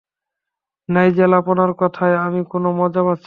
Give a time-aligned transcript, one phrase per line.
[0.89, 3.19] Nigel, আপনার কথায় আমি কোনো মজা পাচ্ছি না।